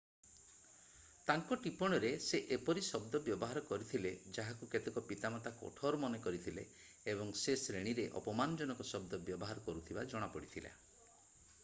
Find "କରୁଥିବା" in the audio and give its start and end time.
9.69-10.07